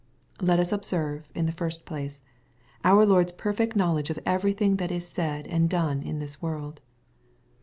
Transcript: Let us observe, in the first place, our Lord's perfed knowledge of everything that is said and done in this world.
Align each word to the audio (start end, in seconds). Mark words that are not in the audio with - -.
Let 0.41 0.59
us 0.59 0.71
observe, 0.71 1.29
in 1.35 1.45
the 1.45 1.51
first 1.51 1.85
place, 1.85 2.23
our 2.83 3.05
Lord's 3.05 3.33
perfed 3.33 3.75
knowledge 3.75 4.09
of 4.09 4.17
everything 4.25 4.77
that 4.77 4.89
is 4.89 5.07
said 5.07 5.45
and 5.45 5.69
done 5.69 6.01
in 6.01 6.17
this 6.17 6.41
world. 6.41 6.81